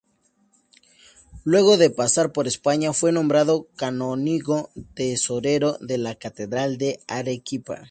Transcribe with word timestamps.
Luego 1.43 1.77
de 1.77 1.91
pasar 1.91 2.31
por 2.33 2.47
España 2.47 2.91
fue 2.91 3.11
nombrado 3.11 3.67
canónigo 3.75 4.71
tesorero 4.95 5.77
de 5.79 5.99
la 5.99 6.15
catedral 6.15 6.79
de 6.79 7.01
Arequipa. 7.07 7.77